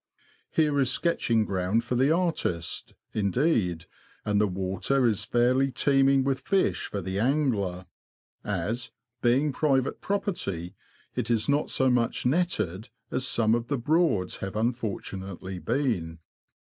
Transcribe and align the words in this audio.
Here 0.49 0.79
is 0.79 0.89
sketching 0.89 1.45
ground 1.45 1.83
for 1.83 1.93
the 1.93 2.09
artist, 2.09 2.95
indeed, 3.13 3.85
and 4.25 4.41
the 4.41 4.47
water 4.47 5.05
is 5.05 5.25
fairly 5.25 5.69
teeming 5.71 6.23
with 6.23 6.39
fish 6.39 6.87
for 6.87 7.01
the 7.03 7.19
angler, 7.19 7.85
as, 8.43 8.91
being 9.21 9.53
private 9.53 10.01
property, 10.01 10.73
it 11.15 11.29
is 11.29 11.47
not 11.47 11.69
so 11.69 11.91
much 11.91 12.25
netted 12.25 12.89
as 13.11 13.27
some 13.27 13.53
of 13.53 13.67
the 13.67 13.77
Broads 13.77 14.37
have 14.37 14.55
unfortunately 14.55 15.59
been. 15.59 16.17